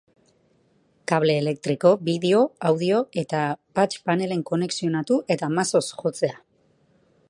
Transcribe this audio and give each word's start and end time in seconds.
Kable 1.11 1.35
elektriko, 1.41 1.91
bideo, 2.07 2.41
audio 2.71 3.03
eta 3.25 3.43
patch 3.81 4.03
panelen 4.09 4.45
konexionatu 4.53 5.23
eta 5.37 5.53
mazoz 5.61 5.85
jotzea. 5.95 6.39